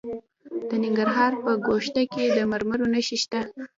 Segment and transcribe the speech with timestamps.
[0.69, 3.39] د ننګرهار په ګوشته کې د مرمرو نښې شته.